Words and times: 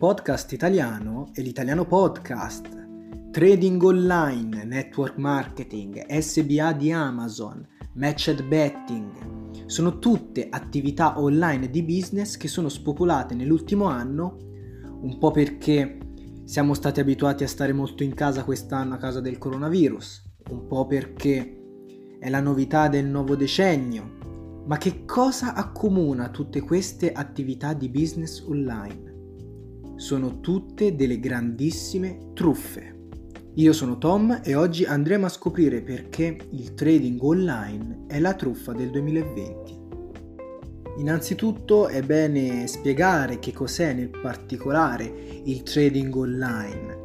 podcast 0.00 0.50
italiano 0.52 1.28
è 1.34 1.42
l'italiano 1.42 1.84
podcast. 1.84 2.66
Trading 3.30 3.82
online, 3.82 4.64
network 4.64 5.18
marketing, 5.18 6.06
SBA 6.10 6.72
di 6.72 6.90
Amazon, 6.90 7.68
matched 7.96 8.42
betting. 8.44 9.66
Sono 9.66 9.98
tutte 9.98 10.46
attività 10.48 11.20
online 11.20 11.68
di 11.68 11.82
business 11.82 12.38
che 12.38 12.48
sono 12.48 12.70
spopolate 12.70 13.34
nell'ultimo 13.34 13.88
anno, 13.88 14.38
un 15.02 15.18
po' 15.18 15.32
perché 15.32 15.98
siamo 16.44 16.72
stati 16.72 17.00
abituati 17.00 17.44
a 17.44 17.48
stare 17.48 17.74
molto 17.74 18.02
in 18.02 18.14
casa 18.14 18.42
quest'anno 18.42 18.94
a 18.94 18.96
causa 18.96 19.20
del 19.20 19.36
coronavirus, 19.36 20.24
un 20.48 20.66
po' 20.66 20.86
perché 20.86 21.58
è 22.18 22.30
la 22.30 22.40
novità 22.40 22.88
del 22.88 23.04
nuovo 23.04 23.36
decennio. 23.36 24.62
Ma 24.64 24.78
che 24.78 25.04
cosa 25.04 25.52
accomuna 25.52 26.30
tutte 26.30 26.62
queste 26.62 27.12
attività 27.12 27.74
di 27.74 27.90
business 27.90 28.40
online? 28.48 29.09
Sono 30.00 30.40
tutte 30.40 30.96
delle 30.96 31.20
grandissime 31.20 32.30
truffe. 32.32 32.96
Io 33.56 33.72
sono 33.74 33.98
Tom 33.98 34.40
e 34.42 34.54
oggi 34.54 34.84
andremo 34.84 35.26
a 35.26 35.28
scoprire 35.28 35.82
perché 35.82 36.38
il 36.52 36.72
trading 36.72 37.22
online 37.22 38.04
è 38.06 38.18
la 38.18 38.32
truffa 38.32 38.72
del 38.72 38.88
2020. 38.90 39.78
Innanzitutto 40.96 41.88
è 41.88 42.00
bene 42.00 42.66
spiegare 42.66 43.38
che 43.40 43.52
cos'è 43.52 43.92
nel 43.92 44.08
particolare 44.08 45.04
il 45.44 45.62
trading 45.64 46.14
online. 46.16 46.98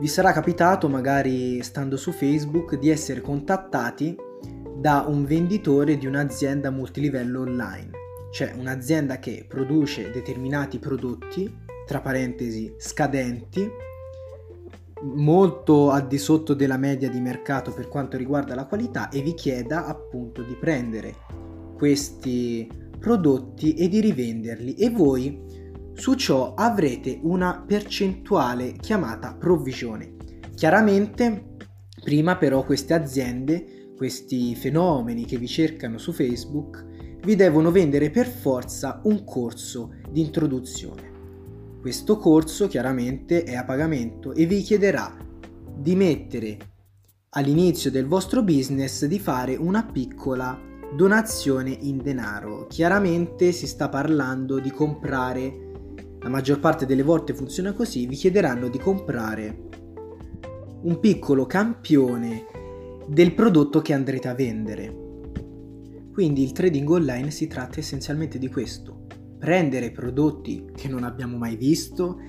Vi 0.00 0.08
sarà 0.08 0.32
capitato, 0.32 0.88
magari 0.88 1.62
stando 1.62 1.98
su 1.98 2.10
Facebook, 2.10 2.78
di 2.78 2.88
essere 2.88 3.20
contattati 3.20 4.16
da 4.80 5.04
un 5.06 5.26
venditore 5.26 5.98
di 5.98 6.06
un'azienda 6.06 6.70
multilivello 6.70 7.42
online, 7.42 7.90
cioè 8.32 8.54
un'azienda 8.56 9.18
che 9.18 9.44
produce 9.46 10.10
determinati 10.10 10.78
prodotti 10.78 11.66
tra 11.88 12.02
parentesi, 12.02 12.74
scadenti, 12.76 13.66
molto 15.14 15.90
al 15.90 16.06
di 16.06 16.18
sotto 16.18 16.52
della 16.52 16.76
media 16.76 17.08
di 17.08 17.18
mercato 17.18 17.72
per 17.72 17.88
quanto 17.88 18.18
riguarda 18.18 18.54
la 18.54 18.66
qualità 18.66 19.08
e 19.08 19.22
vi 19.22 19.32
chieda 19.32 19.86
appunto 19.86 20.42
di 20.42 20.54
prendere 20.54 21.16
questi 21.74 22.68
prodotti 22.98 23.72
e 23.72 23.88
di 23.88 24.00
rivenderli 24.00 24.74
e 24.74 24.90
voi 24.90 25.42
su 25.94 26.12
ciò 26.14 26.52
avrete 26.54 27.20
una 27.22 27.64
percentuale 27.66 28.74
chiamata 28.74 29.34
provvisione. 29.34 30.16
Chiaramente 30.54 31.54
prima 32.04 32.36
però 32.36 32.64
queste 32.64 32.92
aziende, 32.92 33.92
questi 33.96 34.54
fenomeni 34.54 35.24
che 35.24 35.38
vi 35.38 35.48
cercano 35.48 35.96
su 35.96 36.12
Facebook, 36.12 36.84
vi 37.22 37.34
devono 37.34 37.70
vendere 37.70 38.10
per 38.10 38.26
forza 38.26 39.00
un 39.04 39.24
corso 39.24 39.94
di 40.10 40.20
introduzione. 40.20 41.07
Questo 41.88 42.18
corso 42.18 42.68
chiaramente 42.68 43.44
è 43.44 43.54
a 43.54 43.64
pagamento 43.64 44.34
e 44.34 44.44
vi 44.44 44.60
chiederà 44.60 45.16
di 45.74 45.94
mettere 45.96 46.58
all'inizio 47.30 47.90
del 47.90 48.04
vostro 48.04 48.42
business 48.42 49.06
di 49.06 49.18
fare 49.18 49.56
una 49.56 49.82
piccola 49.86 50.60
donazione 50.94 51.70
in 51.70 51.96
denaro. 52.02 52.66
Chiaramente 52.66 53.52
si 53.52 53.66
sta 53.66 53.88
parlando 53.88 54.58
di 54.58 54.70
comprare, 54.70 55.70
la 56.20 56.28
maggior 56.28 56.60
parte 56.60 56.84
delle 56.84 57.02
volte 57.02 57.32
funziona 57.32 57.72
così, 57.72 58.06
vi 58.06 58.16
chiederanno 58.16 58.68
di 58.68 58.78
comprare 58.78 59.58
un 60.82 61.00
piccolo 61.00 61.46
campione 61.46 62.44
del 63.08 63.32
prodotto 63.32 63.80
che 63.80 63.94
andrete 63.94 64.28
a 64.28 64.34
vendere. 64.34 64.94
Quindi 66.12 66.42
il 66.42 66.52
trading 66.52 66.90
online 66.90 67.30
si 67.30 67.46
tratta 67.46 67.80
essenzialmente 67.80 68.36
di 68.36 68.50
questo, 68.50 68.97
prendere 69.38 69.90
prodotti 69.90 70.64
che 70.74 70.88
non 70.88 71.04
abbiamo 71.04 71.36
mai 71.38 71.56
visto, 71.56 72.20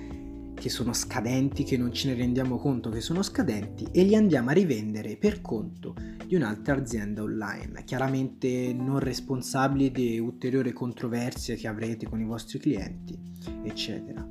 che 0.54 0.68
sono 0.68 0.92
scadenti, 0.92 1.64
che 1.64 1.76
non 1.76 1.92
ce 1.92 2.08
ne 2.08 2.14
rendiamo 2.14 2.58
conto 2.58 2.90
che 2.90 3.00
sono 3.00 3.22
scadenti 3.22 3.86
e 3.90 4.04
li 4.04 4.14
andiamo 4.14 4.50
a 4.50 4.52
rivendere 4.52 5.16
per 5.16 5.40
conto 5.40 5.94
di 6.26 6.34
un'altra 6.36 6.76
azienda 6.76 7.22
online, 7.22 7.82
chiaramente 7.84 8.72
non 8.72 9.00
responsabili 9.00 9.90
di 9.90 10.18
ulteriori 10.20 10.72
controversie 10.72 11.56
che 11.56 11.66
avrete 11.66 12.06
con 12.06 12.20
i 12.20 12.24
vostri 12.24 12.58
clienti, 12.58 13.18
eccetera. 13.64 14.24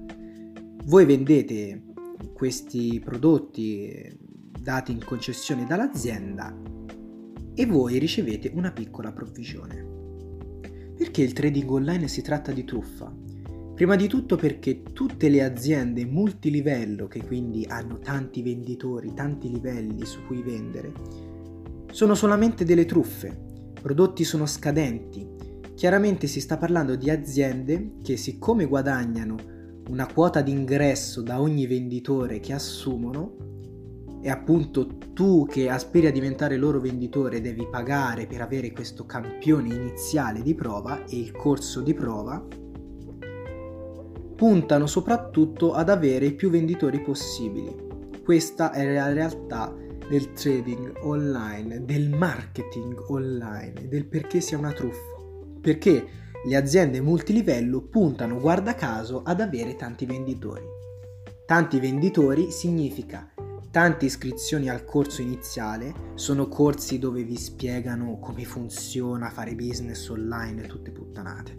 Voi 0.85 1.05
vendete 1.05 1.83
questi 2.33 3.01
prodotti 3.03 4.17
dati 4.61 4.91
in 4.91 5.03
concessione 5.03 5.65
dall'azienda 5.65 6.55
e 7.53 7.65
voi 7.65 7.97
ricevete 7.97 8.51
una 8.53 8.71
piccola 8.71 9.11
provvisione. 9.11 9.88
Perché 11.19 11.33
il 11.33 11.37
trading 11.37 11.69
online 11.69 12.07
si 12.07 12.21
tratta 12.21 12.53
di 12.53 12.63
truffa? 12.63 13.13
Prima 13.75 13.97
di 13.97 14.07
tutto 14.07 14.37
perché 14.37 14.83
tutte 14.83 15.27
le 15.27 15.43
aziende 15.43 16.05
multilivello, 16.05 17.07
che 17.07 17.21
quindi 17.25 17.65
hanno 17.67 17.99
tanti 17.99 18.41
venditori, 18.41 19.13
tanti 19.13 19.51
livelli 19.51 20.05
su 20.05 20.25
cui 20.25 20.41
vendere, 20.41 20.93
sono 21.91 22.15
solamente 22.15 22.63
delle 22.63 22.85
truffe. 22.85 23.37
Prodotti 23.81 24.23
sono 24.23 24.45
scadenti. 24.45 25.27
Chiaramente 25.75 26.25
si 26.25 26.39
sta 26.39 26.55
parlando 26.55 26.95
di 26.95 27.09
aziende 27.09 27.95
che 28.01 28.15
siccome 28.15 28.63
guadagnano 28.63 29.35
una 29.89 30.07
quota 30.07 30.39
d'ingresso 30.41 31.21
da 31.21 31.41
ogni 31.41 31.67
venditore 31.67 32.39
che 32.39 32.53
assumono, 32.53 33.58
e 34.21 34.29
appunto 34.29 34.87
tu 35.13 35.45
che 35.47 35.69
aspiri 35.69 36.07
a 36.07 36.11
diventare 36.11 36.57
loro 36.57 36.79
venditore 36.79 37.41
devi 37.41 37.67
pagare 37.69 38.27
per 38.27 38.41
avere 38.41 38.71
questo 38.71 39.05
campione 39.05 39.73
iniziale 39.73 40.41
di 40.41 40.53
prova 40.53 41.05
e 41.05 41.17
il 41.17 41.31
corso 41.31 41.81
di 41.81 41.93
prova, 41.93 42.45
puntano 44.35 44.87
soprattutto 44.87 45.73
ad 45.73 45.89
avere 45.89 46.31
più 46.31 46.49
venditori 46.49 47.01
possibili. 47.01 47.87
Questa 48.23 48.71
è 48.71 48.93
la 48.93 49.11
realtà 49.11 49.73
del 50.09 50.31
trading 50.31 50.99
online, 51.01 51.83
del 51.85 52.09
marketing 52.09 52.97
online, 53.09 53.87
del 53.87 54.05
perché 54.05 54.41
sia 54.41 54.57
una 54.57 54.71
truffa. 54.71 55.17
Perché 55.61 56.07
le 56.45 56.55
aziende 56.55 57.01
multilivello 57.01 57.81
puntano, 57.81 58.39
guarda 58.39 58.75
caso, 58.75 59.23
ad 59.23 59.41
avere 59.41 59.75
tanti 59.75 60.05
venditori. 60.05 60.63
Tanti 61.45 61.79
venditori 61.79 62.49
significa 62.51 63.28
Tante 63.71 64.05
iscrizioni 64.05 64.67
al 64.67 64.83
corso 64.83 65.21
iniziale 65.21 65.93
sono 66.15 66.47
corsi 66.47 66.97
dove 66.97 67.23
vi 67.23 67.37
spiegano 67.37 68.17
come 68.17 68.43
funziona 68.43 69.29
fare 69.29 69.53
business 69.53 70.09
online 70.09 70.63
e 70.63 70.67
tutte 70.67 70.91
puttanate. 70.91 71.55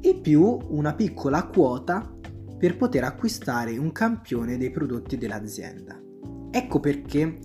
E 0.00 0.14
più 0.20 0.58
una 0.68 0.94
piccola 0.94 1.46
quota 1.46 2.14
per 2.58 2.76
poter 2.76 3.02
acquistare 3.04 3.78
un 3.78 3.92
campione 3.92 4.58
dei 4.58 4.70
prodotti 4.70 5.16
dell'azienda. 5.16 5.98
Ecco 6.50 6.80
perché 6.80 7.38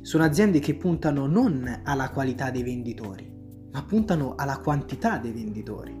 sono 0.00 0.24
aziende 0.24 0.58
che 0.58 0.76
puntano 0.76 1.26
non 1.26 1.82
alla 1.84 2.08
qualità 2.08 2.50
dei 2.50 2.62
venditori, 2.62 3.30
ma 3.72 3.84
puntano 3.84 4.36
alla 4.36 4.58
quantità 4.60 5.18
dei 5.18 5.32
venditori. 5.32 5.94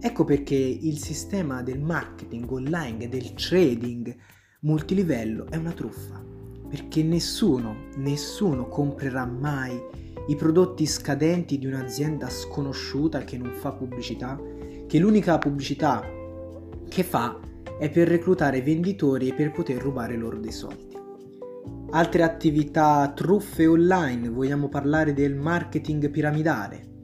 Ecco 0.00 0.24
perché 0.24 0.56
il 0.56 0.98
sistema 0.98 1.62
del 1.62 1.80
marketing 1.80 2.50
online, 2.50 3.08
del 3.08 3.32
trading, 3.34 4.12
multilivello 4.66 5.46
è 5.48 5.54
una 5.54 5.70
truffa, 5.70 6.20
perché 6.68 7.04
nessuno, 7.04 7.84
nessuno 7.98 8.66
comprerà 8.66 9.24
mai 9.24 9.80
i 10.26 10.34
prodotti 10.34 10.86
scadenti 10.86 11.56
di 11.56 11.66
un'azienda 11.66 12.28
sconosciuta 12.28 13.20
che 13.20 13.38
non 13.38 13.52
fa 13.52 13.70
pubblicità, 13.70 14.36
che 14.88 14.98
l'unica 14.98 15.38
pubblicità 15.38 16.04
che 16.88 17.02
fa 17.04 17.38
è 17.78 17.88
per 17.90 18.08
reclutare 18.08 18.60
venditori 18.60 19.28
e 19.28 19.34
per 19.34 19.52
poter 19.52 19.80
rubare 19.80 20.16
loro 20.16 20.38
dei 20.38 20.50
soldi. 20.50 20.94
Altre 21.90 22.24
attività 22.24 23.12
truffe 23.14 23.68
online, 23.68 24.28
vogliamo 24.28 24.68
parlare 24.68 25.12
del 25.12 25.36
marketing 25.36 26.10
piramidale. 26.10 26.94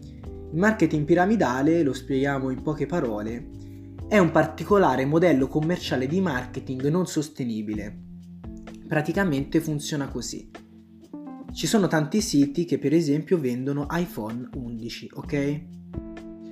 Il 0.50 0.58
marketing 0.58 1.04
piramidale, 1.04 1.84
lo 1.84 1.92
spieghiamo 1.92 2.50
in 2.50 2.60
poche 2.60 2.86
parole, 2.86 3.50
è 4.12 4.18
un 4.18 4.30
particolare 4.30 5.06
modello 5.06 5.46
commerciale 5.46 6.06
di 6.06 6.20
marketing 6.20 6.88
non 6.88 7.06
sostenibile. 7.06 7.98
Praticamente 8.86 9.58
funziona 9.58 10.08
così. 10.08 10.50
Ci 11.50 11.66
sono 11.66 11.86
tanti 11.86 12.20
siti 12.20 12.66
che 12.66 12.78
per 12.78 12.92
esempio 12.92 13.38
vendono 13.38 13.86
iPhone 13.90 14.50
11, 14.52 15.10
ok? 15.14 15.62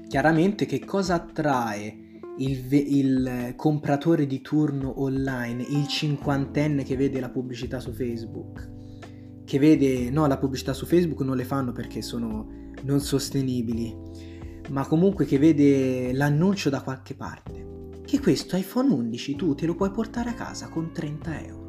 Chiaramente 0.09 0.65
che 0.65 0.83
cosa 0.83 1.17
attrae 1.17 2.21
il, 2.39 2.63
ve- 2.63 2.77
il 2.79 3.53
compratore 3.57 4.27
di 4.27 4.41
turno 4.41 5.03
online, 5.03 5.63
il 5.63 5.87
cinquantenne 5.87 6.83
che 6.83 6.97
vede 6.97 7.21
la 7.21 7.29
pubblicità 7.29 7.79
su 7.79 7.93
Facebook? 7.93 8.71
Che 9.45 9.59
vede, 9.59 10.09
no, 10.09 10.27
la 10.27 10.39
pubblicità 10.39 10.73
su 10.73 10.87
Facebook 10.87 11.21
non 11.21 11.37
le 11.37 11.45
fanno 11.45 11.73
perché 11.73 12.01
sono 12.01 12.71
non 12.85 13.01
sostenibili 13.01 13.95
ma 14.71 14.87
comunque 14.87 15.25
che 15.25 15.39
vede 15.39 16.13
l'annuncio 16.13 16.71
da 16.71 16.83
qualche 16.83 17.15
parte, 17.15 17.91
che 18.05 18.21
questo 18.21 18.57
iPhone 18.57 18.93
11 18.93 19.37
tu 19.37 19.55
te 19.55 19.67
lo 19.67 19.75
puoi 19.75 19.91
portare 19.91 20.31
a 20.31 20.35
casa 20.35 20.69
con 20.69 20.93
30 20.93 21.45
euro. 21.45 21.69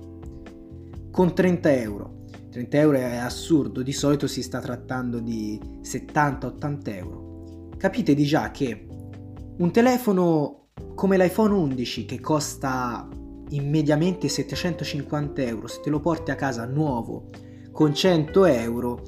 Con 1.11 1.33
30 1.33 1.73
euro. 1.73 2.19
30 2.51 2.77
euro 2.77 2.97
è 2.97 3.15
assurdo, 3.15 3.81
di 3.81 3.93
solito 3.93 4.27
si 4.27 4.41
sta 4.43 4.59
trattando 4.59 5.19
di 5.19 5.59
70-80 5.81 6.79
euro. 6.95 7.69
Capite 7.77 8.13
di 8.13 8.25
già 8.25 8.51
che 8.51 8.87
un 9.57 9.71
telefono 9.71 10.67
come 10.95 11.17
l'iPhone 11.17 11.53
11 11.53 12.05
che 12.05 12.19
costa 12.19 13.07
immediatamente 13.49 14.27
750 14.27 15.41
euro, 15.41 15.67
se 15.67 15.79
te 15.81 15.89
lo 15.89 15.99
porti 15.99 16.31
a 16.31 16.35
casa 16.35 16.65
nuovo 16.65 17.29
con 17.71 17.93
100 17.93 18.45
euro, 18.45 19.01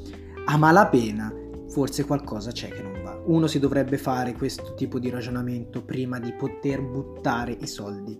a 0.45 0.57
malapena, 0.57 1.33
forse 1.69 2.05
qualcosa 2.05 2.51
c'è 2.51 2.69
che 2.69 2.81
non. 2.81 2.92
Uno 3.25 3.47
si 3.47 3.59
dovrebbe 3.59 3.97
fare 3.97 4.33
questo 4.33 4.73
tipo 4.73 4.99
di 4.99 5.09
ragionamento 5.09 5.83
prima 5.83 6.19
di 6.19 6.33
poter 6.33 6.81
buttare 6.81 7.57
i 7.59 7.67
soldi 7.67 8.19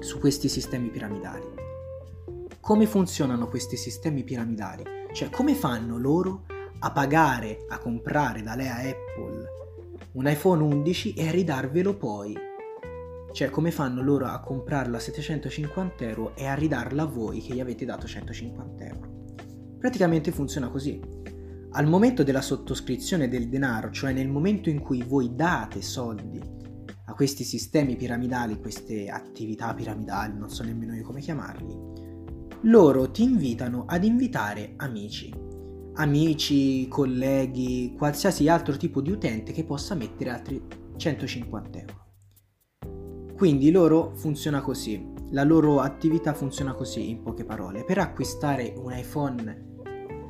su 0.00 0.18
questi 0.18 0.48
sistemi 0.48 0.90
piramidali. 0.90 1.46
Come 2.60 2.86
funzionano 2.86 3.48
questi 3.48 3.76
sistemi 3.76 4.24
piramidali? 4.24 4.84
Cioè, 5.12 5.30
come 5.30 5.54
fanno 5.54 5.98
loro 5.98 6.44
a 6.80 6.90
pagare, 6.92 7.64
a 7.68 7.78
comprare 7.78 8.42
da 8.42 8.54
lei 8.54 8.68
a 8.68 8.76
Apple 8.76 9.54
un 10.12 10.26
iPhone 10.26 10.62
11 10.62 11.14
e 11.14 11.28
a 11.28 11.30
ridarvelo 11.30 11.94
poi 11.94 12.46
cioè, 13.36 13.50
come 13.50 13.70
fanno 13.70 14.00
loro 14.00 14.24
a 14.24 14.40
comprarla 14.40 14.96
a 14.96 15.00
750 15.00 16.04
euro 16.06 16.34
e 16.36 16.46
a 16.46 16.54
ridarla 16.54 17.02
a 17.02 17.06
voi 17.06 17.42
che 17.42 17.52
gli 17.52 17.60
avete 17.60 17.84
dato 17.84 18.06
150 18.06 18.84
euro? 18.86 19.34
Praticamente 19.78 20.32
funziona 20.32 20.70
così. 20.70 20.98
Al 21.76 21.86
momento 21.86 22.22
della 22.22 22.40
sottoscrizione 22.40 23.28
del 23.28 23.50
denaro, 23.50 23.90
cioè 23.90 24.14
nel 24.14 24.28
momento 24.30 24.70
in 24.70 24.80
cui 24.80 25.02
voi 25.06 25.34
date 25.34 25.82
soldi 25.82 26.40
a 27.04 27.12
questi 27.12 27.44
sistemi 27.44 27.96
piramidali, 27.96 28.58
queste 28.58 29.10
attività 29.10 29.74
piramidali, 29.74 30.38
non 30.38 30.48
so 30.48 30.62
nemmeno 30.62 30.94
io 30.94 31.04
come 31.04 31.20
chiamarli, 31.20 31.76
loro 32.62 33.10
ti 33.10 33.24
invitano 33.24 33.84
ad 33.86 34.04
invitare 34.04 34.72
amici, 34.76 35.30
amici, 35.96 36.88
colleghi, 36.88 37.94
qualsiasi 37.94 38.48
altro 38.48 38.74
tipo 38.78 39.02
di 39.02 39.10
utente 39.10 39.52
che 39.52 39.64
possa 39.64 39.94
mettere 39.94 40.30
altri 40.30 40.66
150 40.96 41.78
euro. 41.78 43.34
Quindi 43.36 43.70
loro 43.70 44.12
funziona 44.14 44.62
così, 44.62 45.12
la 45.32 45.44
loro 45.44 45.80
attività 45.80 46.32
funziona 46.32 46.72
così 46.72 47.10
in 47.10 47.20
poche 47.20 47.44
parole. 47.44 47.84
Per 47.84 47.98
acquistare 47.98 48.72
un 48.78 48.94
iPhone 48.94 49.74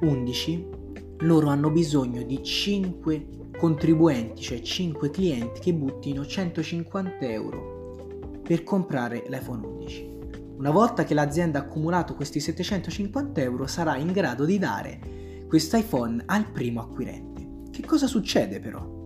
11 0.01 0.76
loro 1.21 1.49
hanno 1.49 1.71
bisogno 1.71 2.23
di 2.23 2.43
5 2.43 3.51
contribuenti, 3.59 4.43
cioè 4.43 4.61
5 4.61 5.11
clienti 5.11 5.61
che 5.61 5.75
buttino 5.75 6.25
150 6.27 7.19
euro 7.27 8.41
per 8.43 8.63
comprare 8.63 9.25
l'iPhone 9.29 9.67
11. 9.67 10.15
Una 10.59 10.71
volta 10.71 11.05
che 11.05 11.15
l'azienda 11.15 11.59
ha 11.59 11.63
accumulato 11.63 12.15
questi 12.15 12.41
750 12.41 13.41
euro 13.41 13.67
sarà 13.67 13.97
in 13.97 14.13
grado 14.13 14.45
di 14.45 14.59
dare 14.59 15.45
questo 15.49 15.77
iPhone 15.77 16.23
al 16.27 16.51
primo 16.51 16.81
acquirente. 16.81 17.71
Che 17.71 17.85
cosa 17.85 18.07
succede 18.07 18.61
però? 18.61 18.97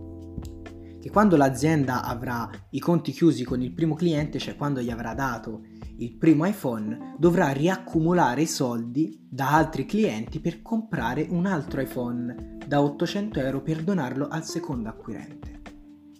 che 1.01 1.09
quando 1.09 1.35
l'azienda 1.35 2.03
avrà 2.03 2.47
i 2.69 2.79
conti 2.79 3.11
chiusi 3.11 3.43
con 3.43 3.59
il 3.61 3.73
primo 3.73 3.95
cliente, 3.95 4.37
cioè 4.37 4.55
quando 4.55 4.81
gli 4.81 4.91
avrà 4.91 5.15
dato 5.15 5.63
il 6.01 6.15
primo 6.15 6.45
iPhone, 6.45 7.15
dovrà 7.19 7.51
riaccumulare 7.51 8.41
i 8.41 8.47
soldi 8.47 9.27
da 9.29 9.53
altri 9.53 9.85
clienti 9.85 10.39
per 10.39 10.63
comprare 10.63 11.27
un 11.29 11.45
altro 11.45 11.79
iPhone 11.79 12.57
da 12.65 12.81
800 12.81 13.39
euro 13.39 13.61
per 13.61 13.83
donarlo 13.83 14.27
al 14.27 14.43
secondo 14.43 14.89
acquirente. 14.89 15.61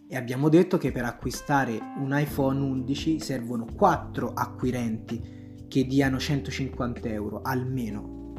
E 0.07 0.16
abbiamo 0.16 0.50
detto 0.50 0.78
che 0.78 0.92
per 0.92 1.06
acquistare 1.06 1.80
un 1.98 2.12
iPhone 2.13 2.62
11 2.62 3.19
servono 3.19 3.66
4 3.74 4.33
acquirenti 4.33 5.66
che 5.68 5.86
diano 5.86 6.19
150 6.19 7.10
euro 7.10 7.42
almeno. 7.42 8.34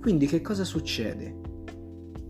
Quindi 0.00 0.26
che 0.26 0.40
cosa 0.40 0.62
succede? 0.62 1.40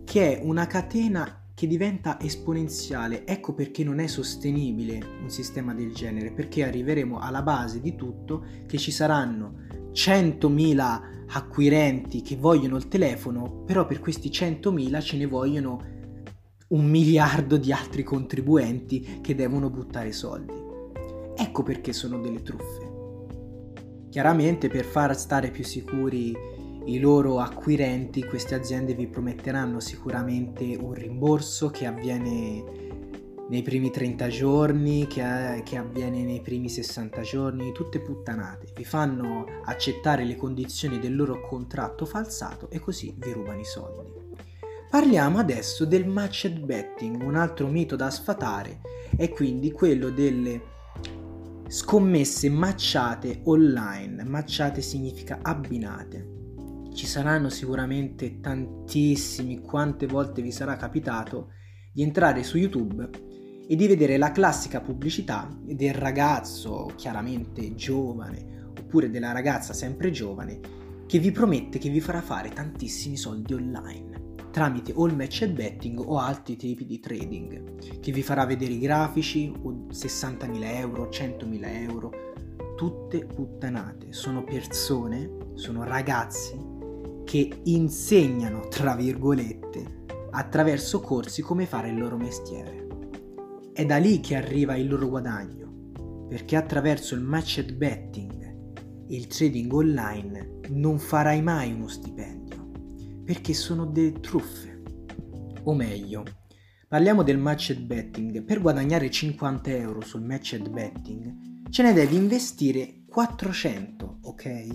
Che 0.03 0.39
è 0.39 0.41
una 0.43 0.65
catena 0.65 1.38
che 1.59 1.67
diventa 1.67 2.17
esponenziale. 2.21 3.25
Ecco 3.25 3.53
perché 3.53 3.83
non 3.83 3.99
è 3.99 4.07
sostenibile 4.07 5.01
un 5.21 5.29
sistema 5.29 5.73
del 5.73 5.91
genere, 5.93 6.31
perché 6.31 6.63
arriveremo 6.63 7.19
alla 7.19 7.41
base 7.41 7.81
di 7.81 7.95
tutto 7.95 8.45
che 8.65 8.77
ci 8.77 8.91
saranno 8.91 9.65
100.000 9.91 11.01
acquirenti 11.27 12.21
che 12.21 12.37
vogliono 12.37 12.77
il 12.77 12.87
telefono, 12.87 13.63
però 13.65 13.85
per 13.85 13.99
questi 13.99 14.29
100.000 14.29 15.01
ce 15.01 15.17
ne 15.17 15.25
vogliono 15.25 15.81
un 16.69 16.85
miliardo 16.85 17.57
di 17.57 17.73
altri 17.73 18.03
contribuenti 18.03 19.19
che 19.19 19.35
devono 19.35 19.69
buttare 19.69 20.13
soldi. 20.13 20.53
Ecco 21.35 21.61
perché 21.61 21.91
sono 21.91 22.21
delle 22.21 22.41
truffe. 22.41 22.87
Chiaramente 24.09 24.69
per 24.69 24.85
far 24.85 25.13
stare 25.17 25.51
più 25.51 25.65
sicuri 25.65 26.33
i 26.85 26.99
loro 26.99 27.39
acquirenti, 27.39 28.23
queste 28.23 28.55
aziende 28.55 28.93
vi 28.93 29.07
prometteranno 29.07 29.79
sicuramente 29.79 30.75
un 30.79 30.93
rimborso 30.93 31.69
che 31.69 31.85
avviene 31.85 32.87
nei 33.49 33.61
primi 33.63 33.89
30 33.89 34.27
giorni, 34.27 35.07
che, 35.07 35.61
che, 35.65 35.77
avviene 35.77 36.23
nei 36.23 36.41
primi 36.41 36.69
60 36.69 37.21
giorni, 37.21 37.71
tutte 37.71 37.99
puttanate. 37.99 38.67
Vi 38.75 38.85
fanno 38.85 39.45
accettare 39.65 40.23
le 40.23 40.35
condizioni 40.35 40.99
del 40.99 41.15
loro 41.15 41.41
contratto 41.41 42.05
falsato 42.05 42.69
e 42.69 42.79
così 42.79 43.13
vi 43.17 43.31
rubano 43.33 43.59
i 43.59 43.65
soldi. 43.65 44.17
Parliamo 44.89 45.37
adesso 45.37 45.85
del 45.85 46.07
matched 46.07 46.59
betting, 46.59 47.21
un 47.21 47.35
altro 47.35 47.67
mito 47.67 47.95
da 47.95 48.09
sfatare 48.09 48.81
è 49.15 49.29
quindi 49.29 49.71
quello 49.71 50.09
delle 50.09 50.61
scommesse 51.67 52.49
matchate 52.49 53.41
online. 53.43 54.23
Matchate 54.23 54.81
significa 54.81 55.39
abbinate 55.41 56.37
ci 56.99 57.07
saranno 57.07 57.47
sicuramente 57.47 58.41
tantissimi, 58.41 59.61
quante 59.61 60.05
volte 60.05 60.41
vi 60.41 60.51
sarà 60.51 60.75
capitato 60.75 61.51
di 61.93 62.01
entrare 62.01 62.43
su 62.43 62.57
YouTube 62.57 63.09
e 63.65 63.73
di 63.77 63.87
vedere 63.87 64.17
la 64.17 64.33
classica 64.33 64.81
pubblicità 64.81 65.47
del 65.61 65.93
ragazzo 65.93 66.91
chiaramente 66.97 67.73
giovane 67.73 68.73
oppure 68.77 69.09
della 69.09 69.31
ragazza 69.31 69.71
sempre 69.71 70.11
giovane 70.11 70.59
che 71.05 71.19
vi 71.19 71.31
promette 71.31 71.77
che 71.77 71.89
vi 71.89 72.01
farà 72.01 72.21
fare 72.21 72.49
tantissimi 72.49 73.15
soldi 73.15 73.53
online 73.53 74.35
tramite 74.51 74.93
all 74.97 75.15
match 75.15 75.47
betting 75.47 75.99
o 75.99 76.17
altri 76.17 76.57
tipi 76.57 76.85
di 76.85 76.99
trading 76.99 77.99
che 78.01 78.11
vi 78.11 78.23
farà 78.23 78.45
vedere 78.45 78.73
i 78.73 78.79
grafici 78.79 79.49
o 79.61 79.85
60.000 79.89 80.63
euro, 80.75 81.07
100.000 81.07 81.81
euro 81.81 82.11
tutte 82.75 83.25
puttanate. 83.25 84.13
Sono 84.13 84.43
persone, 84.45 85.51
sono 85.55 85.83
ragazzi 85.83 86.68
che 87.29 87.61
insegnano, 87.65 88.69
tra 88.69 88.95
virgolette, 88.95 90.05
attraverso 90.31 90.99
corsi 90.99 91.43
come 91.43 91.67
fare 91.67 91.89
il 91.89 91.99
loro 91.99 92.17
mestiere. 92.17 92.87
È 93.71 93.85
da 93.85 93.97
lì 93.97 94.19
che 94.19 94.35
arriva 94.35 94.75
il 94.75 94.87
loro 94.87 95.07
guadagno, 95.07 96.25
perché 96.27 96.55
attraverso 96.55 97.13
il 97.13 97.21
matched 97.21 97.75
betting 97.75 99.05
e 99.07 99.15
il 99.15 99.27
trading 99.27 99.71
online 99.71 100.61
non 100.69 100.97
farai 100.97 101.43
mai 101.43 101.71
uno 101.71 101.87
stipendio, 101.87 102.71
perché 103.23 103.53
sono 103.53 103.85
delle 103.85 104.19
truffe. 104.21 104.81
O 105.65 105.75
meglio, 105.75 106.23
parliamo 106.87 107.21
del 107.21 107.37
matched 107.37 107.81
betting, 107.81 108.43
per 108.43 108.59
guadagnare 108.59 109.11
50 109.11 109.69
euro 109.69 110.01
sul 110.01 110.23
matched 110.23 110.67
betting 110.67 111.49
ce 111.69 111.83
ne 111.83 111.93
devi 111.93 112.15
investire 112.15 113.03
400, 113.07 114.19
ok? 114.23 114.67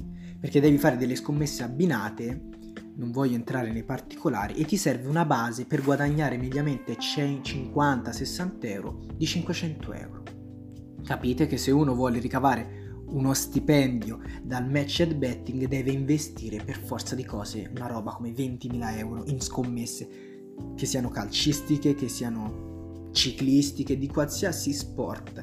Perché 0.45 0.61
devi 0.61 0.77
fare 0.77 0.99
delle 0.99 1.17
scommesse 1.17 1.63
abbinate, 1.63 2.49
non 2.97 3.13
voglio 3.13 3.35
entrare 3.35 3.73
nei 3.73 3.83
particolari, 3.83 4.57
e 4.57 4.67
ti 4.67 4.77
serve 4.77 5.09
una 5.09 5.25
base 5.25 5.65
per 5.65 5.83
guadagnare 5.83 6.37
mediamente 6.37 6.99
50-60 6.99 8.53
euro 8.65 9.07
di 9.17 9.25
500 9.25 9.93
euro. 9.95 10.23
Capite 11.03 11.47
che 11.47 11.57
se 11.57 11.71
uno 11.71 11.95
vuole 11.95 12.19
ricavare 12.19 12.93
uno 13.07 13.33
stipendio 13.33 14.21
dal 14.43 14.69
matched 14.69 15.15
betting 15.15 15.67
deve 15.67 15.93
investire 15.93 16.63
per 16.63 16.79
forza 16.79 17.15
di 17.15 17.25
cose 17.25 17.71
una 17.75 17.87
roba 17.87 18.13
come 18.13 18.33
20.000 18.33 18.99
euro 18.99 19.25
in 19.25 19.41
scommesse 19.41 20.09
che 20.77 20.85
siano 20.85 21.09
calcistiche, 21.09 21.95
che 21.95 22.11
siano 22.11 23.09
ciclistiche, 23.13 23.97
di 23.97 24.09
qualsiasi 24.09 24.75
sport. 24.75 25.43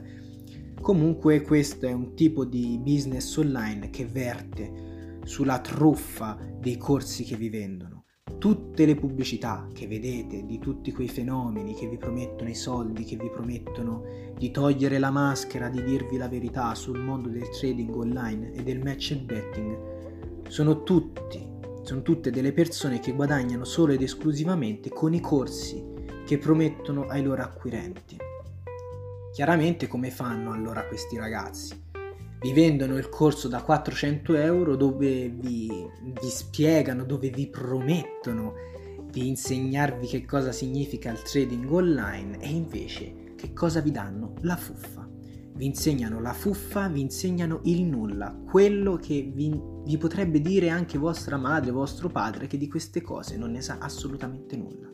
Comunque 0.79 1.41
questo 1.41 1.88
è 1.88 1.91
un 1.91 2.13
tipo 2.13 2.46
di 2.46 2.79
business 2.84 3.36
online 3.38 3.89
che 3.89 4.05
verte 4.05 4.89
sulla 5.24 5.60
truffa 5.60 6.38
dei 6.60 6.78
corsi 6.78 7.24
che 7.24 7.36
vi 7.36 7.50
vendono. 7.50 8.06
Tutte 8.38 8.86
le 8.86 8.96
pubblicità 8.96 9.68
che 9.74 9.88
vedete 9.88 10.46
di 10.46 10.58
tutti 10.58 10.92
quei 10.92 11.08
fenomeni 11.08 11.75
che 11.75 11.88
vi 11.88 11.98
promettono 11.98 12.50
i 12.50 12.56
soldi, 12.56 13.04
che 13.04 13.16
vi 13.16 13.30
promettono 13.30 14.04
di 14.38 14.50
togliere 14.51 14.98
la 14.98 15.12
maschera, 15.12 15.70
di 15.70 15.84
dirvi 15.84 16.18
la 16.18 16.28
verità 16.28 16.74
sul 16.74 17.00
mondo 17.00 17.30
del 17.30 17.50
trading 17.50 17.96
online 17.96 18.54
e 18.54 18.63
del 18.63 18.80
match 18.80 19.16
and 19.16 19.25
betting, 19.25 20.48
sono 20.48 20.84
tutti, 20.84 21.46
sono 21.84 22.01
tutte 22.01 22.32
delle 22.32 22.51
persone 22.51 23.00
che 23.00 23.13
guadagnano 23.13 23.63
solo 23.63 23.94
ed 23.94 24.01
esclusivamente 24.01 24.90
con 24.90 25.13
i 25.13 25.20
corsi 25.20 25.84
che 26.25 26.38
promettono 26.38 27.08
ai 27.08 27.24
loro 27.24 27.42
acquirenti. 27.42 28.18
Chiaramente 29.34 29.88
come 29.88 30.10
fanno 30.10 30.51
allora 30.51 30.86
questi 30.86 31.16
ragazzi? 31.18 31.90
Vi 32.41 32.53
vendono 32.53 32.98
il 32.98 33.07
corso 33.07 33.48
da 33.48 33.62
400 33.62 34.36
euro 34.36 34.75
dove 34.75 35.29
vi, 35.29 35.69
vi 36.01 36.27
spiegano, 36.27 37.03
dove 37.03 37.29
vi 37.29 37.48
promettono 37.48 38.53
di 39.12 39.27
insegnarvi 39.27 40.07
che 40.07 40.25
cosa 40.25 40.51
significa 40.51 41.12
il 41.12 41.21
trading 41.21 41.69
online 41.71 42.39
e 42.39 42.50
invece 42.50 43.33
che 43.36 43.53
cosa 43.53 43.79
vi 43.79 43.91
danno? 43.91 44.33
La 44.41 44.55
fuffa. 44.55 45.07
vi 45.53 45.65
insegnano 45.65 46.19
la 46.19 46.33
fuffa, 46.33 46.88
vi 46.88 47.01
insegnano 47.01 47.60
il 47.65 47.83
nulla, 47.83 48.36
quello 48.50 48.95
che 48.95 49.31
vi, 49.31 49.55
vi, 49.83 49.98
potrebbe 49.98 50.41
dire 50.41 50.69
anche 50.69 50.98
vostra 50.98 51.38
madre, 51.38 51.69
vostro 51.69 52.10
padre, 52.10 52.48
che 52.48 52.57
di 52.57 52.67
queste 52.67 53.01
cose 53.01 53.38
non 53.38 53.51
ne 53.51 53.62
sa 53.62 53.77
assolutamente 53.79 54.57
nulla. 54.57 54.89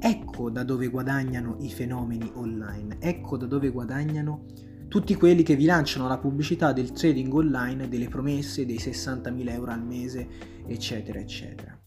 Ecco 0.00 0.50
da 0.50 0.64
dove 0.64 0.88
guadagnano 0.88 1.58
i 1.60 1.70
fenomeni 1.70 2.28
online, 2.34 2.96
ecco 2.98 3.36
da 3.36 3.46
dove 3.46 3.70
guadagnano 3.70 4.46
tutti 4.88 5.14
quelli 5.14 5.42
che 5.42 5.56
vi 5.56 5.64
lanciano 5.64 6.08
la 6.08 6.18
pubblicità 6.18 6.72
del 6.72 6.92
trading 6.92 7.32
online, 7.32 7.88
delle 7.88 8.08
promesse, 8.08 8.66
dei 8.66 8.78
60.000 8.78 9.50
euro 9.50 9.72
al 9.72 9.84
mese, 9.84 10.28
eccetera, 10.66 11.18
eccetera. 11.18 11.78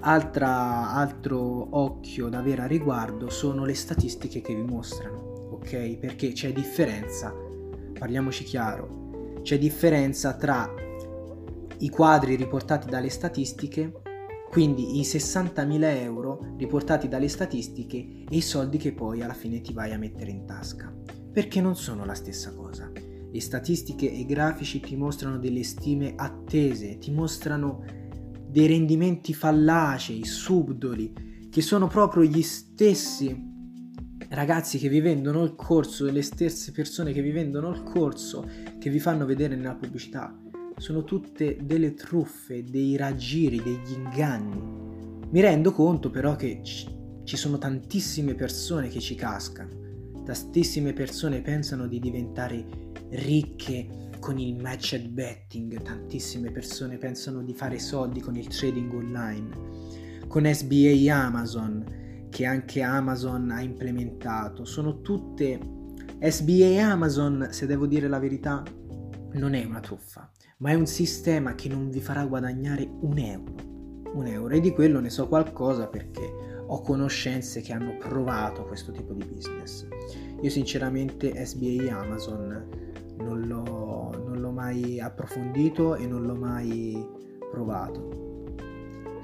Altra, 0.00 0.90
altro 0.90 1.78
occhio 1.78 2.28
da 2.28 2.38
avere 2.38 2.62
a 2.62 2.66
riguardo 2.66 3.28
sono 3.30 3.64
le 3.64 3.74
statistiche 3.74 4.40
che 4.40 4.54
vi 4.54 4.62
mostrano 4.62 5.36
ok? 5.66 5.96
Perché 5.98 6.32
c'è 6.32 6.52
differenza, 6.52 7.34
parliamoci 7.98 8.44
chiaro, 8.44 9.40
c'è 9.42 9.58
differenza 9.58 10.34
tra 10.34 10.72
i 11.78 11.88
quadri 11.88 12.36
riportati 12.36 12.88
dalle 12.88 13.10
statistiche, 13.10 14.00
quindi 14.48 14.98
i 14.98 15.02
60.000 15.02 15.82
euro 16.02 16.54
riportati 16.56 17.08
dalle 17.08 17.28
statistiche 17.28 17.96
e 18.28 18.36
i 18.36 18.40
soldi 18.40 18.78
che 18.78 18.92
poi 18.92 19.22
alla 19.22 19.34
fine 19.34 19.60
ti 19.60 19.72
vai 19.72 19.92
a 19.92 19.98
mettere 19.98 20.30
in 20.30 20.46
tasca, 20.46 20.92
perché 21.36 21.60
non 21.60 21.76
sono 21.76 22.06
la 22.06 22.14
stessa 22.14 22.54
cosa. 22.54 22.90
Le 23.30 23.40
statistiche 23.42 24.10
e 24.10 24.20
i 24.20 24.24
grafici 24.24 24.80
ti 24.80 24.96
mostrano 24.96 25.36
delle 25.36 25.64
stime 25.64 26.14
attese, 26.16 26.96
ti 26.96 27.10
mostrano 27.10 27.84
dei 28.48 28.66
rendimenti 28.66 29.34
fallacei, 29.34 30.24
subdoli, 30.24 31.48
che 31.50 31.60
sono 31.60 31.88
proprio 31.88 32.22
gli 32.22 32.40
stessi 32.40 33.38
ragazzi 34.30 34.78
che 34.78 34.88
vi 34.88 35.00
vendono 35.00 35.44
il 35.44 35.54
corso, 35.54 36.10
le 36.10 36.22
stesse 36.22 36.72
persone 36.72 37.12
che 37.12 37.20
vi 37.20 37.32
vendono 37.32 37.68
il 37.68 37.82
corso, 37.82 38.48
che 38.78 38.88
vi 38.88 38.98
fanno 38.98 39.26
vedere 39.26 39.56
nella 39.56 39.74
pubblicità, 39.74 40.34
sono 40.78 41.04
tutte 41.04 41.58
delle 41.60 41.92
truffe, 41.92 42.64
dei 42.64 42.96
raggiri, 42.96 43.62
degli 43.62 43.92
inganni. 43.92 45.28
Mi 45.28 45.40
rendo 45.42 45.70
conto 45.72 46.08
però 46.08 46.34
che 46.34 46.62
ci 46.62 47.36
sono 47.36 47.58
tantissime 47.58 48.34
persone 48.34 48.88
che 48.88 49.00
ci 49.00 49.14
cascano, 49.14 49.84
tantissime 50.26 50.92
persone 50.92 51.40
pensano 51.40 51.86
di 51.86 52.00
diventare 52.00 52.66
ricche 53.10 54.08
con 54.18 54.40
il 54.40 54.60
matched 54.60 55.08
betting, 55.08 55.80
tantissime 55.82 56.50
persone 56.50 56.98
pensano 56.98 57.44
di 57.44 57.54
fare 57.54 57.78
soldi 57.78 58.20
con 58.20 58.34
il 58.34 58.48
trading 58.48 58.92
online, 58.92 59.50
con 60.26 60.52
SBA 60.52 61.14
Amazon, 61.14 62.26
che 62.28 62.44
anche 62.44 62.82
Amazon 62.82 63.52
ha 63.52 63.60
implementato. 63.60 64.64
Sono 64.64 65.00
tutte 65.00 65.60
SBA 66.20 66.90
Amazon, 66.90 67.46
se 67.50 67.66
devo 67.66 67.86
dire 67.86 68.08
la 68.08 68.18
verità, 68.18 68.64
non 69.34 69.54
è 69.54 69.64
una 69.64 69.80
truffa, 69.80 70.28
ma 70.58 70.70
è 70.70 70.74
un 70.74 70.86
sistema 70.86 71.54
che 71.54 71.68
non 71.68 71.88
vi 71.88 72.00
farà 72.00 72.24
guadagnare 72.26 72.88
un 73.02 73.16
euro. 73.16 73.54
Un 74.12 74.26
euro 74.26 74.54
e 74.54 74.60
di 74.60 74.72
quello 74.72 74.98
ne 74.98 75.10
so 75.10 75.28
qualcosa 75.28 75.86
perché 75.86 76.55
ho 76.66 76.80
conoscenze 76.80 77.60
che 77.60 77.72
hanno 77.72 77.96
provato 77.98 78.64
questo 78.64 78.92
tipo 78.92 79.12
di 79.12 79.24
business. 79.24 79.86
Io 80.40 80.50
sinceramente 80.50 81.44
SBA 81.44 81.98
Amazon 81.98 82.68
non 83.18 83.40
l'ho, 83.42 84.12
non 84.24 84.40
l'ho 84.40 84.50
mai 84.50 85.00
approfondito 85.00 85.94
e 85.94 86.06
non 86.06 86.22
l'ho 86.22 86.34
mai 86.34 87.06
provato 87.50 88.26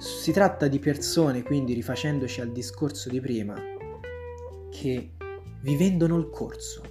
si 0.02 0.32
tratta 0.32 0.66
di 0.66 0.80
persone, 0.80 1.44
quindi 1.44 1.74
rifacendoci 1.74 2.40
al 2.40 2.50
discorso 2.50 3.08
di 3.08 3.20
prima, 3.20 3.54
che 4.68 5.12
vi 5.60 5.76
vendono 5.76 6.18
il 6.18 6.28
corso. 6.28 6.82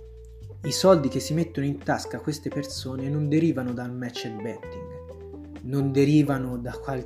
I 0.63 0.71
soldi 0.71 1.09
che 1.09 1.19
si 1.19 1.33
mettono 1.33 1.65
in 1.65 1.79
tasca 1.79 2.17
a 2.17 2.21
queste 2.21 2.47
persone 2.47 3.09
non 3.09 3.27
derivano 3.27 3.73
dal 3.73 3.93
match 3.93 4.29
betting, 4.29 5.59
non 5.63 5.91
derivano 5.91 6.57
da 6.57 6.71
qual- 6.71 7.03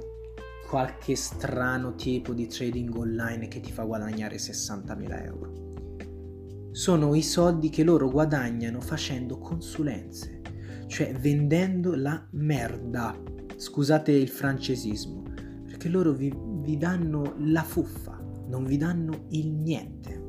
qualche 0.75 1.15
strano 1.15 1.95
tipo 1.95 2.33
di 2.33 2.47
trading 2.47 2.93
online 2.97 3.47
che 3.47 3.61
ti 3.61 3.71
fa 3.71 3.83
guadagnare 3.83 4.35
60.000 4.35 5.23
euro. 5.23 6.71
Sono 6.73 7.15
i 7.15 7.21
soldi 7.21 7.69
che 7.69 7.85
loro 7.85 8.09
guadagnano 8.09 8.81
facendo 8.81 9.37
consulenze, 9.37 10.41
cioè 10.87 11.13
vendendo 11.13 11.95
la 11.95 12.27
merda. 12.31 13.17
Scusate 13.55 14.11
il 14.11 14.27
francesismo 14.27 15.23
perché 15.65 15.87
loro 15.87 16.11
vi, 16.11 16.35
vi 16.35 16.75
danno 16.75 17.35
la 17.37 17.63
fuffa, 17.63 18.21
non 18.49 18.65
vi 18.65 18.75
danno 18.75 19.27
il 19.29 19.53
niente. 19.53 20.23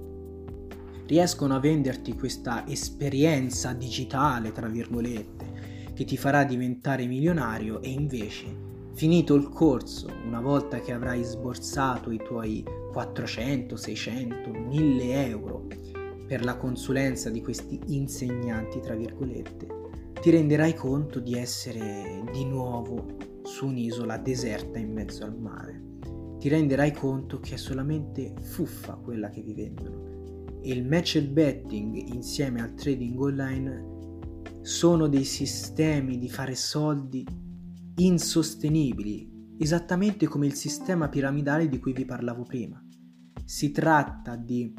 Riescono 1.06 1.56
a 1.56 1.58
venderti 1.58 2.14
questa 2.14 2.64
esperienza 2.68 3.72
digitale, 3.72 4.52
tra 4.52 4.68
virgolette, 4.68 5.90
che 5.92 6.04
ti 6.04 6.16
farà 6.16 6.44
diventare 6.44 7.04
milionario 7.06 7.82
e 7.82 7.90
invece, 7.90 8.65
finito 8.96 9.34
il 9.34 9.50
corso, 9.50 10.08
una 10.24 10.40
volta 10.40 10.80
che 10.80 10.90
avrai 10.90 11.22
sborsato 11.22 12.10
i 12.10 12.16
tuoi 12.16 12.64
400, 12.92 13.76
600, 13.76 14.50
1000 14.50 15.26
euro 15.26 15.66
per 16.26 16.42
la 16.42 16.56
consulenza 16.56 17.28
di 17.28 17.42
questi 17.42 17.78
insegnanti, 17.88 18.80
tra 18.80 18.94
virgolette, 18.94 19.66
ti 20.18 20.30
renderai 20.30 20.74
conto 20.74 21.20
di 21.20 21.34
essere 21.34 22.24
di 22.32 22.46
nuovo 22.46 23.04
su 23.42 23.66
un'isola 23.66 24.16
deserta 24.16 24.78
in 24.78 24.94
mezzo 24.94 25.24
al 25.24 25.38
mare. 25.38 25.82
Ti 26.38 26.48
renderai 26.48 26.92
conto 26.92 27.38
che 27.38 27.54
è 27.54 27.58
solamente 27.58 28.32
fuffa 28.40 28.94
quella 28.94 29.28
che 29.28 29.42
vi 29.42 29.52
vendono. 29.52 30.58
E 30.62 30.72
il 30.72 30.86
match 30.86 31.20
betting 31.20 31.94
insieme 32.14 32.62
al 32.62 32.72
trading 32.72 33.20
online 33.20 33.94
sono 34.62 35.06
dei 35.06 35.24
sistemi 35.24 36.18
di 36.18 36.30
fare 36.30 36.54
soldi 36.54 37.44
insostenibili, 37.96 39.54
esattamente 39.58 40.26
come 40.26 40.46
il 40.46 40.54
sistema 40.54 41.08
piramidale 41.08 41.68
di 41.68 41.78
cui 41.78 41.92
vi 41.92 42.04
parlavo 42.04 42.42
prima. 42.42 42.82
Si 43.44 43.70
tratta 43.70 44.36
di 44.36 44.74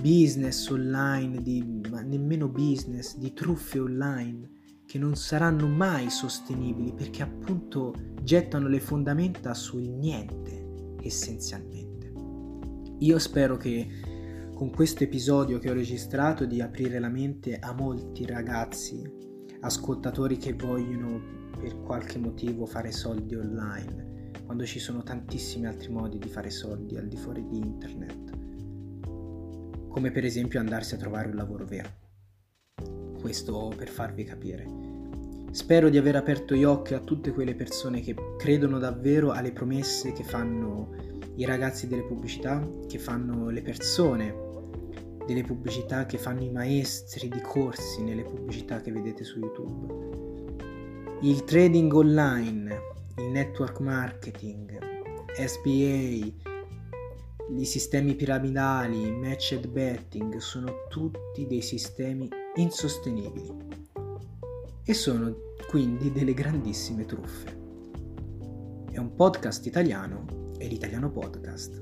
business 0.00 0.68
online, 0.68 1.42
di 1.42 1.80
ma 1.90 2.00
nemmeno 2.00 2.48
business, 2.48 3.16
di 3.16 3.32
truffe 3.32 3.78
online 3.78 4.50
che 4.86 4.98
non 4.98 5.16
saranno 5.16 5.66
mai 5.68 6.10
sostenibili 6.10 6.92
perché 6.92 7.22
appunto 7.22 7.94
gettano 8.22 8.68
le 8.68 8.80
fondamenta 8.80 9.54
sul 9.54 9.88
niente 9.88 10.96
essenzialmente. 11.00 12.12
Io 12.98 13.18
spero 13.18 13.56
che 13.56 13.88
con 14.54 14.70
questo 14.70 15.02
episodio 15.02 15.58
che 15.58 15.70
ho 15.70 15.74
registrato 15.74 16.44
di 16.44 16.60
aprire 16.60 16.98
la 17.00 17.08
mente 17.08 17.58
a 17.58 17.72
molti 17.72 18.26
ragazzi, 18.26 19.02
ascoltatori 19.60 20.36
che 20.36 20.52
vogliono 20.52 21.41
per 21.62 21.80
qualche 21.80 22.18
motivo 22.18 22.66
fare 22.66 22.90
soldi 22.90 23.36
online, 23.36 24.32
quando 24.44 24.66
ci 24.66 24.80
sono 24.80 25.04
tantissimi 25.04 25.66
altri 25.66 25.92
modi 25.92 26.18
di 26.18 26.28
fare 26.28 26.50
soldi 26.50 26.96
al 26.96 27.06
di 27.06 27.16
fuori 27.16 27.46
di 27.46 27.56
internet, 27.56 28.36
come 29.86 30.10
per 30.10 30.24
esempio 30.24 30.58
andarsi 30.58 30.94
a 30.94 30.98
trovare 30.98 31.28
un 31.28 31.36
lavoro 31.36 31.64
vero. 31.64 31.88
Questo 33.20 33.72
per 33.76 33.88
farvi 33.88 34.24
capire. 34.24 34.66
Spero 35.52 35.88
di 35.88 35.98
aver 35.98 36.16
aperto 36.16 36.56
gli 36.56 36.64
occhi 36.64 36.94
a 36.94 36.98
tutte 37.00 37.30
quelle 37.30 37.54
persone 37.54 38.00
che 38.00 38.16
credono 38.36 38.80
davvero 38.80 39.30
alle 39.30 39.52
promesse 39.52 40.10
che 40.10 40.24
fanno 40.24 40.96
i 41.36 41.44
ragazzi 41.44 41.86
delle 41.86 42.02
pubblicità, 42.02 42.68
che 42.88 42.98
fanno 42.98 43.50
le 43.50 43.62
persone 43.62 44.34
delle 45.24 45.44
pubblicità, 45.44 46.06
che 46.06 46.18
fanno 46.18 46.42
i 46.42 46.50
maestri 46.50 47.28
di 47.28 47.40
corsi 47.40 48.02
nelle 48.02 48.24
pubblicità 48.24 48.80
che 48.80 48.90
vedete 48.90 49.22
su 49.22 49.38
YouTube. 49.38 50.11
Il 51.24 51.44
trading 51.44 51.92
online, 51.92 52.80
il 53.18 53.30
network 53.30 53.78
marketing, 53.78 54.76
SBA, 55.36 56.34
i 57.56 57.64
sistemi 57.64 58.16
piramidali, 58.16 59.08
matched 59.12 59.68
betting 59.68 60.38
sono 60.38 60.88
tutti 60.88 61.46
dei 61.46 61.62
sistemi 61.62 62.28
insostenibili 62.56 63.56
e 64.84 64.94
sono 64.94 65.32
quindi 65.68 66.10
delle 66.10 66.34
grandissime 66.34 67.04
truffe. 67.04 67.56
È 68.90 68.98
un 68.98 69.14
podcast 69.14 69.64
italiano 69.64 70.24
e 70.58 70.66
l'italiano 70.66 71.08
podcast. 71.12 71.80